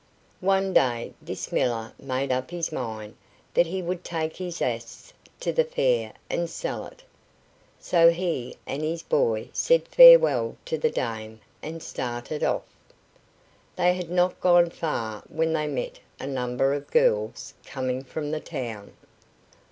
One 0.39 0.73
day 0.73 1.13
this 1.21 1.51
miller 1.51 1.93
made 1.99 2.31
up 2.31 2.49
his 2.49 2.71
mind 2.71 3.15
that 3.53 3.67
he 3.67 3.83
would 3.83 4.03
take 4.03 4.37
his 4.37 4.59
ass 4.59 5.13
to 5.41 5.53
the 5.53 5.63
fair 5.63 6.13
and 6.27 6.49
sell 6.49 6.87
it. 6.87 7.03
So 7.79 8.09
he 8.09 8.57
and 8.65 8.81
his 8.81 9.03
boy 9.03 9.49
said 9.53 9.87
farewell 9.87 10.57
to 10.65 10.79
the 10.79 10.89
dame 10.89 11.39
and 11.61 11.83
started 11.83 12.43
off. 12.43 12.63
They 13.75 13.93
had 13.93 14.09
not 14.09 14.41
gone 14.41 14.71
far 14.71 15.21
when 15.29 15.53
they 15.53 15.67
met 15.67 15.99
a 16.19 16.25
number 16.25 16.73
of 16.73 16.89
girls 16.89 17.53
coming 17.63 18.03
from 18.03 18.31
the 18.31 18.39
town. 18.39 18.93